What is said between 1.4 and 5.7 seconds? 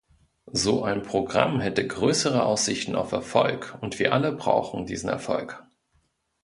hätte größere Aussichten auf Erfolg, und wir alle brauchen diesen Erfolg.